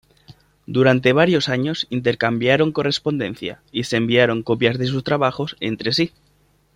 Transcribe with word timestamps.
Durante 0.65 1.13
varios 1.13 1.47
años 1.47 1.85
intercambiaron 1.91 2.71
correspondencia 2.71 3.61
y 3.71 3.83
se 3.83 3.97
enviaron 3.97 4.41
copias 4.41 4.79
de 4.79 4.87
sus 4.87 5.03
trabajos 5.03 5.55
entre 5.59 5.93
sí. 5.93 6.11